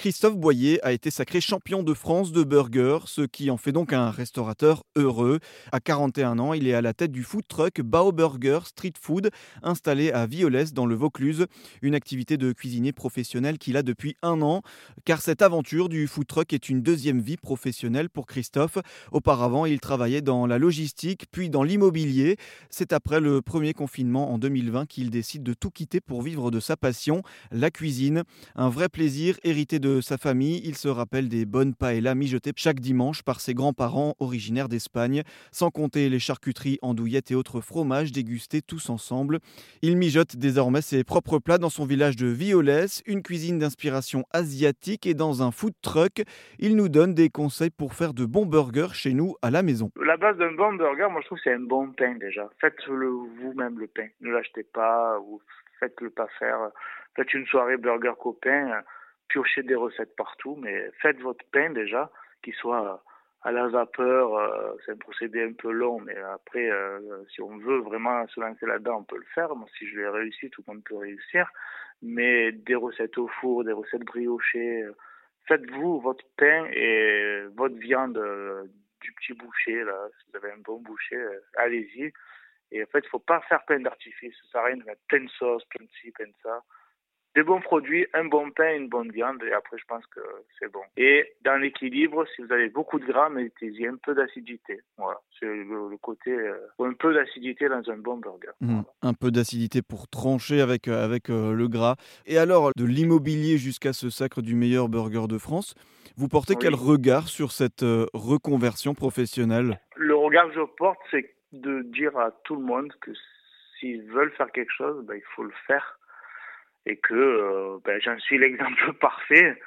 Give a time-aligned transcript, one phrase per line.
[0.00, 3.92] Christophe Boyer a été sacré champion de France de burger, ce qui en fait donc
[3.92, 5.40] un restaurateur heureux.
[5.72, 9.28] À 41 ans, il est à la tête du food truck Bao Burger Street Food,
[9.62, 11.44] installé à Violès dans le Vaucluse,
[11.82, 14.62] une activité de cuisinier professionnel qu'il a depuis un an,
[15.04, 18.78] car cette aventure du food truck est une deuxième vie professionnelle pour Christophe.
[19.12, 22.38] Auparavant, il travaillait dans la logistique, puis dans l'immobilier.
[22.70, 26.58] C'est après le premier confinement en 2020 qu'il décide de tout quitter pour vivre de
[26.58, 28.22] sa passion, la cuisine.
[28.56, 32.80] Un vrai plaisir hérité de sa famille, il se rappelle des bonnes paellas mijotées chaque
[32.80, 38.62] dimanche par ses grands-parents originaires d'Espagne, sans compter les charcuteries, andouillettes et autres fromages dégustés
[38.62, 39.38] tous ensemble.
[39.82, 45.06] Il mijote désormais ses propres plats dans son village de Violès, une cuisine d'inspiration asiatique
[45.06, 46.22] et dans un food truck.
[46.58, 49.90] Il nous donne des conseils pour faire de bons burgers chez nous à la maison.
[50.00, 52.48] La base d'un bon burger, moi je trouve c'est un bon pain déjà.
[52.60, 54.06] Faites-le vous-même le pain.
[54.20, 55.40] Ne l'achetez pas ou
[55.78, 56.58] faites-le pas faire.
[57.16, 58.82] Faites une soirée burger copain
[59.30, 62.10] piocher des recettes partout, mais faites votre pain déjà,
[62.42, 63.02] qu'il soit
[63.42, 67.56] à la vapeur, euh, c'est un procédé un peu long, mais après, euh, si on
[67.56, 69.54] veut vraiment se lancer là-dedans, on peut le faire.
[69.56, 71.50] Moi, si je l'ai réussi, tout le monde peut réussir.
[72.02, 74.94] Mais des recettes au four, des recettes briochées, euh,
[75.48, 78.22] faites-vous votre pain et votre viande
[79.00, 81.20] du petit boucher, là, si vous avez un bon boucher,
[81.56, 82.12] allez-y.
[82.72, 84.34] Et en fait, il faut pas faire plein d'artifices.
[84.42, 86.62] Ça sert à rien de mettre plein de sauce, plein de ci, plein de ça
[87.34, 90.20] des bons produits, un bon pain, une bonne viande, et après, je pense que
[90.58, 90.80] c'est bon.
[90.96, 94.80] Et dans l'équilibre, si vous avez beaucoup de gras, mettez-y un peu d'acidité.
[94.98, 98.50] Voilà, c'est le, côté, euh, un peu d'acidité dans un bon burger.
[98.60, 98.80] Mmh.
[99.02, 101.96] Un peu d'acidité pour trancher avec, euh, avec euh, le gras.
[102.26, 105.74] Et alors, de l'immobilier jusqu'à ce sacre du meilleur burger de France,
[106.16, 109.80] vous portez quel regard sur cette reconversion professionnelle?
[109.96, 113.12] Le regard que je porte, c'est de dire à tout le monde que
[113.78, 115.99] s'ils veulent faire quelque chose, ben, il faut le faire
[116.86, 119.60] et que euh, ben, j'en suis l'exemple parfait.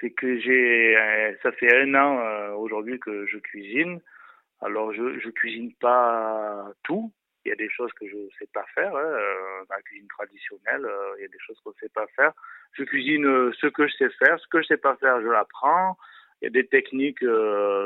[0.00, 4.00] C'est que j'ai, euh, ça fait un an euh, aujourd'hui que je cuisine.
[4.60, 7.12] Alors je je cuisine pas tout.
[7.44, 8.94] Il y a des choses que je sais pas faire.
[8.94, 9.64] Hein.
[9.70, 12.32] La cuisine traditionnelle, il y a des choses qu'on sait pas faire.
[12.72, 14.38] Je cuisine ce que je sais faire.
[14.38, 15.96] Ce que je sais pas faire, je l'apprends.
[16.42, 17.24] Il y a des techniques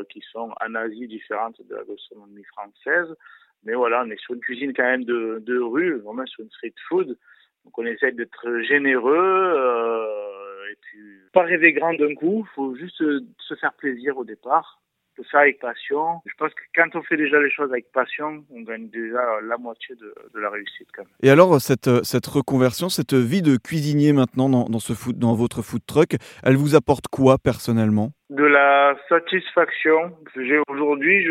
[0.08, 3.14] qui sont en Asie différentes de la gastronomie française.
[3.62, 6.50] Mais voilà, on est sur une cuisine quand même de, de rue, vraiment sur une
[6.50, 7.16] street food.
[7.64, 11.00] Donc on essaie d'être généreux euh, et puis
[11.32, 12.46] pas rêver grand d'un coup.
[12.50, 14.78] Il faut juste se faire plaisir au départ.
[15.14, 16.22] Tout ça avec passion.
[16.24, 19.58] Je pense que quand on fait déjà les choses avec passion, on gagne déjà la
[19.58, 21.12] moitié de, de la réussite quand même.
[21.22, 25.34] Et alors cette, cette reconversion, cette vie de cuisinier maintenant dans, dans, ce food, dans
[25.34, 28.12] votre food truck, elle vous apporte quoi personnellement?
[28.30, 30.16] De la satisfaction.
[30.34, 31.28] J'ai aujourd'hui,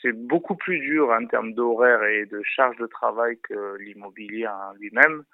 [0.00, 4.72] c'est beaucoup plus dur en termes d'horaire et de charge de travail que l'immobilier en
[4.80, 5.24] lui-même.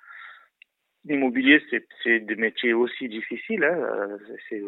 [1.06, 1.62] L'immobilier,
[2.02, 3.64] c'est des métiers aussi difficiles.
[3.64, 3.76] Hein.
[3.76, 4.62] Euh, c'est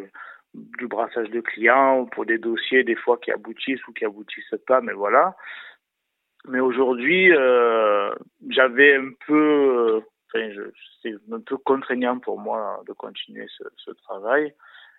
[0.55, 4.81] du brassage de clients pour des dossiers des fois qui aboutissent ou qui aboutissent pas,
[4.81, 5.35] mais voilà.
[6.47, 8.15] Mais aujourd'hui, euh,
[8.51, 10.47] j'avais un peu, enfin,
[11.03, 14.55] c'est un peu contraignant pour moi de continuer ce, travail.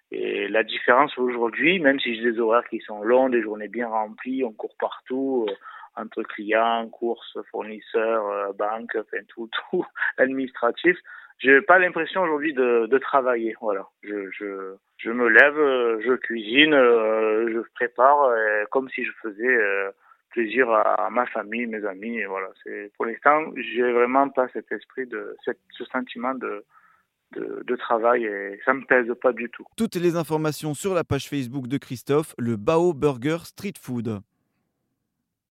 [0.10, 3.90] Et la différence aujourd'hui, même si j'ai des horaires qui sont longs, des journées bien
[3.90, 5.54] remplies, on court partout euh,
[5.96, 9.86] entre clients, courses, fournisseurs, banques, enfin tout, tout
[10.18, 10.98] administratif
[11.40, 13.56] j'ai pas l'impression aujourd'hui de, travailler.
[13.62, 19.58] Voilà, je, me lève, euh, je cuisine, euh, je prépare euh, comme si je faisais
[20.32, 22.18] plaisir à, ma famille, mes amis.
[22.18, 26.66] Et voilà, c'est pour l'instant, j'ai vraiment pas cet esprit de ce sentiment de,
[27.36, 29.66] de, travail et ça me pèse pas du tout.
[29.78, 34.22] Toutes les informations sur la page Facebook de Christophe, le Bao Burger Street Food.